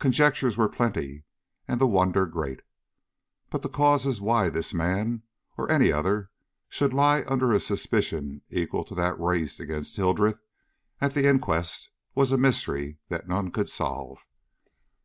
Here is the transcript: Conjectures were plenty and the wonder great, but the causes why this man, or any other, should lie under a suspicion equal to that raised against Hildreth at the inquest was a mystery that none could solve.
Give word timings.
Conjectures 0.00 0.56
were 0.56 0.68
plenty 0.68 1.24
and 1.66 1.80
the 1.80 1.86
wonder 1.88 2.24
great, 2.24 2.60
but 3.50 3.62
the 3.62 3.68
causes 3.68 4.20
why 4.20 4.48
this 4.48 4.72
man, 4.72 5.24
or 5.56 5.68
any 5.68 5.90
other, 5.90 6.30
should 6.68 6.94
lie 6.94 7.24
under 7.26 7.52
a 7.52 7.58
suspicion 7.58 8.42
equal 8.48 8.84
to 8.84 8.94
that 8.94 9.18
raised 9.18 9.60
against 9.60 9.96
Hildreth 9.96 10.38
at 11.00 11.14
the 11.14 11.26
inquest 11.28 11.90
was 12.14 12.30
a 12.30 12.38
mystery 12.38 12.98
that 13.08 13.26
none 13.26 13.50
could 13.50 13.68
solve. 13.68 14.24